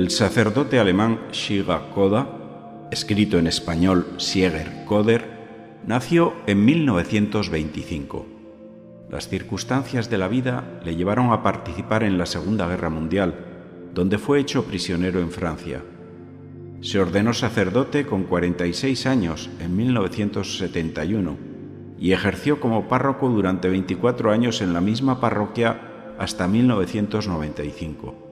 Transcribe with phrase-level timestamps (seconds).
[0.00, 5.28] El sacerdote alemán Shiga Koda, escrito en español Sieger Koder,
[5.86, 8.26] nació en 1925.
[9.10, 13.34] Las circunstancias de la vida le llevaron a participar en la Segunda Guerra Mundial,
[13.92, 15.82] donde fue hecho prisionero en Francia.
[16.80, 21.36] Se ordenó sacerdote con 46 años en 1971
[21.98, 28.29] y ejerció como párroco durante 24 años en la misma parroquia hasta 1995.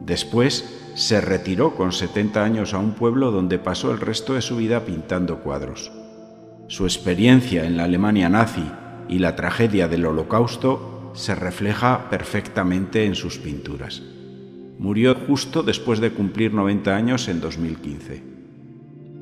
[0.00, 4.56] Después se retiró con 70 años a un pueblo donde pasó el resto de su
[4.56, 5.92] vida pintando cuadros.
[6.66, 8.64] Su experiencia en la Alemania nazi
[9.08, 14.02] y la tragedia del Holocausto se refleja perfectamente en sus pinturas.
[14.78, 18.22] Murió justo después de cumplir 90 años en 2015.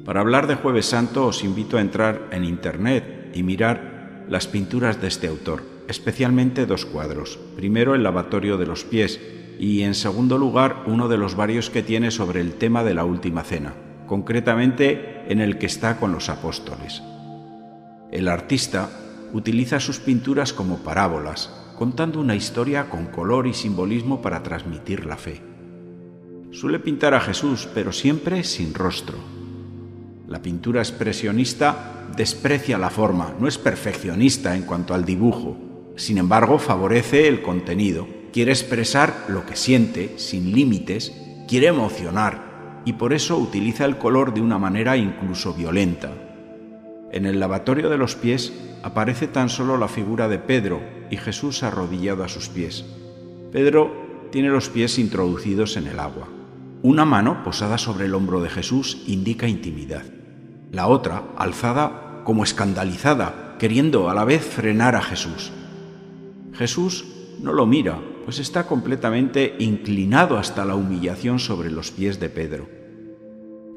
[0.05, 5.01] Para hablar de Jueves Santo os invito a entrar en Internet y mirar las pinturas
[5.01, 7.39] de este autor, especialmente dos cuadros.
[7.57, 9.21] Primero el lavatorio de los pies,
[9.59, 13.05] y en segundo lugar uno de los varios que tiene sobre el tema de la
[13.05, 13.75] última cena,
[14.07, 17.03] concretamente en el que está con los apóstoles.
[18.13, 18.91] El artista
[19.33, 25.17] utiliza sus pinturas como parábolas, contando una historia con color y simbolismo para transmitir la
[25.17, 25.41] fe.
[26.53, 29.19] Suele pintar a Jesús, pero siempre sin rostro.
[30.29, 35.57] La pintura expresionista desprecia la forma, no es perfeccionista en cuanto al dibujo,
[35.97, 41.11] sin embargo favorece el contenido quiere expresar lo que siente sin límites,
[41.49, 46.13] quiere emocionar y por eso utiliza el color de una manera incluso violenta.
[47.13, 51.63] En el lavatorio de los pies aparece tan solo la figura de Pedro y Jesús
[51.63, 52.85] arrodillado a sus pies.
[53.53, 56.29] Pedro tiene los pies introducidos en el agua.
[56.83, 60.05] Una mano posada sobre el hombro de Jesús indica intimidad.
[60.73, 65.53] La otra alzada como escandalizada, queriendo a la vez frenar a Jesús.
[66.53, 72.29] Jesús no lo mira, pues está completamente inclinado hasta la humillación sobre los pies de
[72.29, 72.69] Pedro.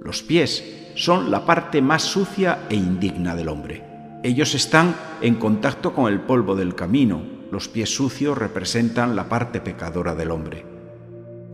[0.01, 3.83] Los pies son la parte más sucia e indigna del hombre.
[4.23, 7.21] Ellos están en contacto con el polvo del camino.
[7.51, 10.65] Los pies sucios representan la parte pecadora del hombre.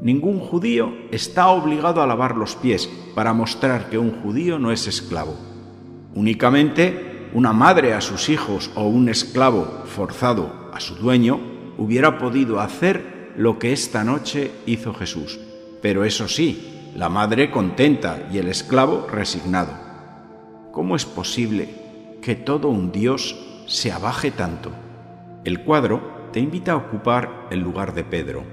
[0.02, 4.88] Ningún judío está obligado a lavar los pies para mostrar que un judío no es
[4.88, 5.36] esclavo.
[6.14, 12.60] Únicamente una madre a sus hijos o un esclavo forzado a su dueño hubiera podido
[12.60, 15.40] hacer lo que esta noche hizo Jesús.
[15.82, 19.74] Pero eso sí, la madre contenta y el esclavo resignado.
[20.72, 21.70] ¿Cómo es posible
[22.22, 23.38] que todo un Dios
[23.68, 24.72] se abaje tanto?
[25.44, 28.44] El cuadro te invita a ocupar el lugar de Pedro,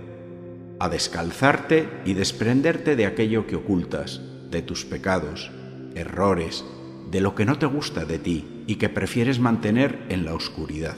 [0.79, 5.51] a descalzarte y desprenderte de aquello que ocultas, de tus pecados,
[5.95, 6.65] errores,
[7.11, 10.97] de lo que no te gusta de ti y que prefieres mantener en la oscuridad.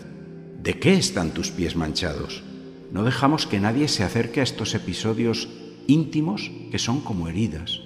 [0.64, 2.42] ¿De qué están tus pies manchados?
[2.90, 5.46] No dejamos que nadie se acerque a estos episodios
[5.86, 7.80] íntimos que son como heridas.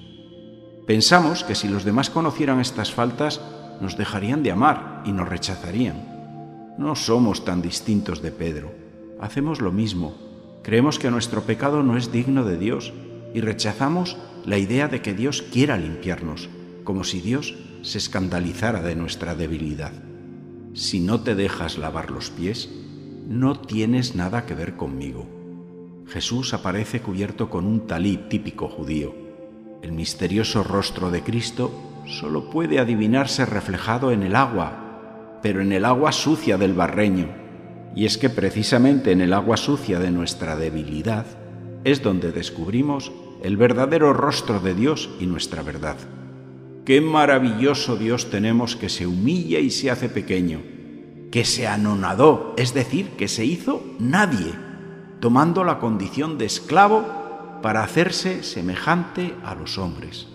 [0.87, 3.41] Pensamos que si los demás conocieran estas faltas,
[3.81, 6.77] nos dejarían de amar y nos rechazarían.
[6.79, 8.71] No somos tan distintos de Pedro.
[9.19, 10.15] Hacemos lo mismo.
[10.63, 12.93] Creemos que nuestro pecado no es digno de Dios
[13.35, 14.17] y rechazamos
[14.47, 16.49] la idea de que Dios quiera limpiarnos,
[16.85, 19.91] como si Dios se escandalizara de nuestra debilidad
[20.79, 22.71] si no te dejas lavar los pies,
[23.27, 25.27] no tienes nada que ver conmigo.
[26.07, 29.13] Jesús aparece cubierto con un talí típico judío.
[29.83, 31.73] El misterioso rostro de Cristo
[32.07, 37.27] solo puede adivinarse reflejado en el agua, pero en el agua sucia del barreño.
[37.97, 41.27] Y es que precisamente en el agua sucia de nuestra debilidad
[41.83, 43.11] es donde descubrimos
[43.43, 45.97] el verdadero rostro de Dios y nuestra verdad.
[46.89, 50.63] Qué maravilloso Dios tenemos que se humilla y se hace pequeño,
[51.31, 54.55] que se anonadó, es decir, que se hizo nadie,
[55.21, 57.05] tomando la condición de esclavo
[57.61, 60.29] para hacerse semejante a los hombres.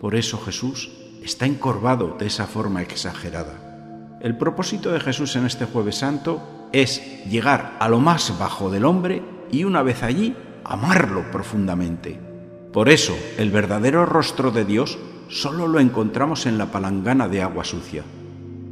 [0.00, 0.90] Por eso Jesús
[1.22, 4.16] está encorvado de esa forma exagerada.
[4.22, 8.86] El propósito de Jesús en este jueves santo es llegar a lo más bajo del
[8.86, 9.22] hombre
[9.52, 10.34] y una vez allí
[10.64, 12.18] amarlo profundamente.
[12.72, 14.98] Por eso el verdadero rostro de Dios
[15.28, 18.02] solo lo encontramos en la palangana de agua sucia.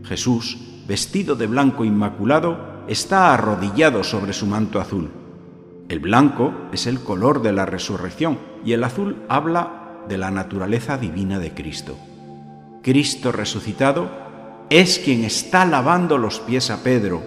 [0.04, 5.10] Jesús, vestido de blanco inmaculado, está arrodillado sobre su manto azul.
[5.88, 10.98] El blanco es el color de la resurrección y el azul habla de la naturaleza
[10.98, 11.96] divina de Cristo.
[12.82, 14.08] Cristo resucitado
[14.70, 17.22] es quien está lavando los pies a Pedro.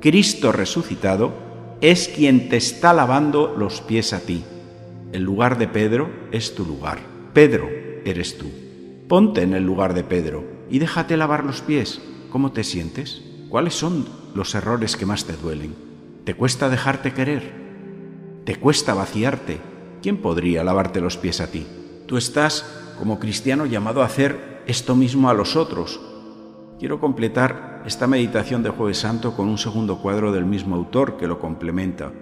[0.00, 1.32] Cristo resucitado
[1.80, 4.44] es quien te está lavando los pies a ti.
[5.12, 6.98] El lugar de Pedro es tu lugar.
[7.32, 7.68] Pedro,
[8.04, 8.46] eres tú.
[9.08, 12.00] Ponte en el lugar de Pedro y déjate lavar los pies.
[12.30, 13.22] ¿Cómo te sientes?
[13.48, 15.74] ¿Cuáles son los errores que más te duelen?
[16.24, 17.52] ¿Te cuesta dejarte querer?
[18.44, 19.58] ¿Te cuesta vaciarte?
[20.02, 21.66] ¿quién podría lavarte los pies a ti?
[22.06, 22.64] Tú estás,
[22.98, 26.00] como cristiano, llamado a hacer esto mismo a los otros.
[26.78, 31.26] Quiero completar esta meditación de Jueves Santo con un segundo cuadro del mismo autor que
[31.26, 32.12] lo complementa.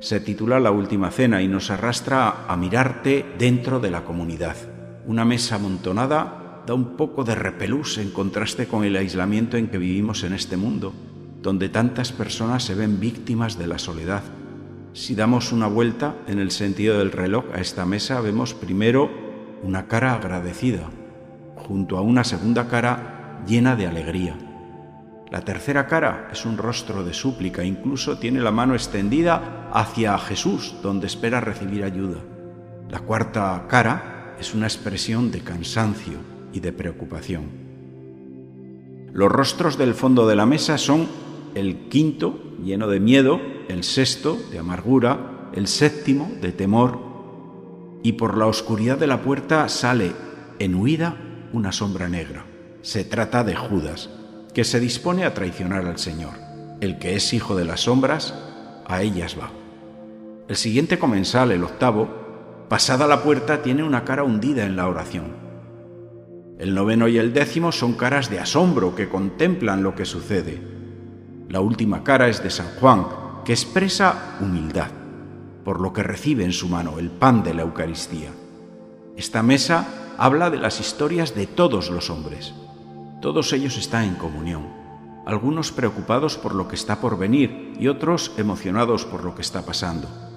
[0.00, 4.56] Se titula La Última Cena y nos arrastra a mirarte dentro de la comunidad.
[5.06, 9.78] Una mesa amontonada da un poco de repelús en contraste con el aislamiento en que
[9.78, 10.92] vivimos en este mundo,
[11.42, 14.22] donde tantas personas se ven víctimas de la soledad
[14.92, 19.08] si damos una vuelta en el sentido del reloj a esta mesa, vemos primero
[19.62, 20.90] una cara agradecida,
[21.56, 24.36] junto a una segunda cara llena de alegría.
[25.30, 30.74] La tercera cara es un rostro de súplica, incluso tiene la mano extendida hacia Jesús,
[30.82, 32.18] donde espera recibir ayuda.
[32.90, 34.09] La cuarta cara
[34.40, 36.18] es una expresión de cansancio
[36.52, 37.44] y de preocupación.
[39.12, 41.06] Los rostros del fondo de la mesa son
[41.54, 46.98] el quinto, lleno de miedo, el sexto de amargura, el séptimo de temor,
[48.02, 50.12] y por la oscuridad de la puerta sale
[50.58, 51.16] en huida
[51.52, 52.46] una sombra negra.
[52.82, 54.08] Se trata de Judas,
[54.54, 56.34] que se dispone a traicionar al Señor.
[56.80, 58.34] El que es hijo de las sombras,
[58.86, 59.50] a ellas va.
[60.48, 62.19] El siguiente comensal, el octavo,
[62.70, 65.34] pasada la puerta, tiene una cara hundida en la oración.
[66.56, 70.62] El noveno y el décimo son caras de asombro que contemplan lo que sucede.
[71.48, 73.06] La última cara es de San Juan,
[73.44, 74.86] que expresa humildad,
[75.64, 78.30] por lo que recibe en su mano el pan de la Eucaristía.
[79.16, 82.54] Esta mesa habla de las historias de todos los hombres.
[83.20, 84.68] Todos ellos están en comunión,
[85.26, 89.66] algunos preocupados por lo que está por venir y otros emocionados por lo que está
[89.66, 90.29] pasando.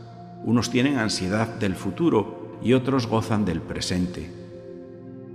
[0.43, 4.29] Unos tienen ansiedad del futuro y otros gozan del presente.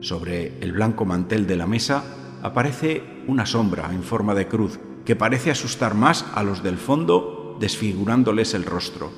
[0.01, 2.05] Sobre el blanco mantel de la mesa
[2.43, 7.57] aparece una sombra en forma de cruz que parece asustar más a los del fondo
[7.59, 9.11] desfigurándoles el rostro.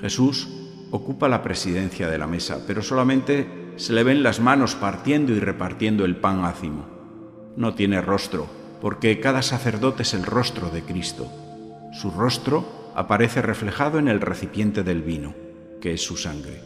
[0.00, 0.48] Jesús
[0.90, 5.40] ocupa la presidencia de la mesa, pero solamente se le ven las manos partiendo y
[5.40, 6.86] repartiendo el pan ácimo.
[7.56, 8.46] No tiene rostro,
[8.80, 11.28] porque cada sacerdote es el rostro de Cristo.
[11.92, 15.34] Su rostro aparece reflejado en el recipiente del vino,
[15.80, 16.60] que es su sangre.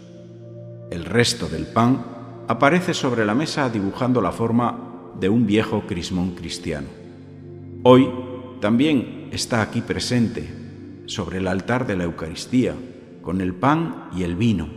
[0.91, 2.05] El resto del pan
[2.49, 6.89] aparece sobre la mesa dibujando la forma de un viejo crismón cristiano.
[7.83, 8.11] Hoy
[8.61, 10.49] también está aquí presente,
[11.07, 12.75] sobre el altar de la Eucaristía,
[13.23, 14.69] con el pan y el vino.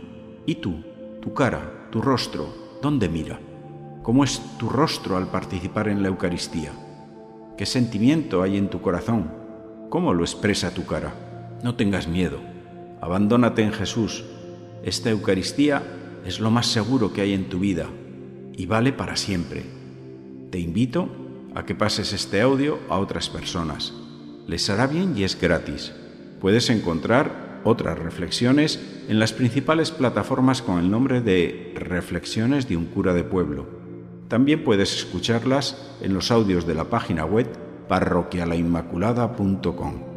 [0.46, 0.82] ¿Y tú,
[1.20, 3.38] tu cara, tu rostro, dónde mira?
[4.02, 6.72] ¿Cómo es tu rostro al participar en la Eucaristía?
[7.56, 9.30] ¿Qué sentimiento hay en tu corazón?
[9.90, 11.31] ¿Cómo lo expresa tu cara?
[11.62, 12.40] No tengas miedo.
[13.00, 14.24] Abandónate en Jesús.
[14.82, 15.82] Esta Eucaristía
[16.26, 17.86] es lo más seguro que hay en tu vida
[18.56, 19.62] y vale para siempre.
[20.50, 21.08] Te invito
[21.54, 23.94] a que pases este audio a otras personas.
[24.46, 25.92] Les hará bien y es gratis.
[26.40, 32.86] Puedes encontrar otras reflexiones en las principales plataformas con el nombre de Reflexiones de un
[32.86, 33.66] cura de pueblo.
[34.26, 37.46] También puedes escucharlas en los audios de la página web
[37.88, 40.11] parroquialainmaculada.com.